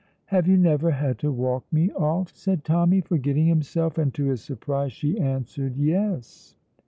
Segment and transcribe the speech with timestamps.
[0.25, 4.41] "Have you never had to walk me off?" said Tommy, forgetting himself, and, to his
[4.43, 6.55] surprise, she answered, "Yes."